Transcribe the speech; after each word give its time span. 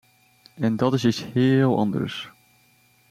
En 0.57 0.75
dat 0.75 0.93
is 0.93 1.05
iets 1.05 1.25
heel 1.33 1.77
anders. 1.77 2.31